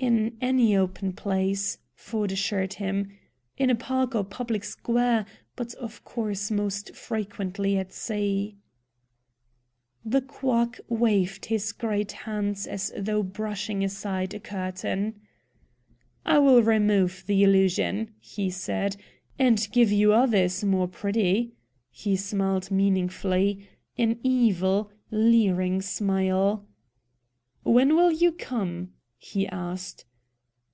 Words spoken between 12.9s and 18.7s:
though brushing aside a curtain. "I will remove the illusion," he